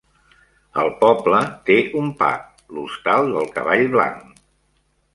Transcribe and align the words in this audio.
El 0.83 0.89
poble 1.01 1.41
té 1.69 1.77
un 2.01 2.09
pub: 2.23 2.49
L'Hostal 2.79 3.33
del 3.39 3.55
Cavall 3.59 3.89
Blanc. 3.99 4.47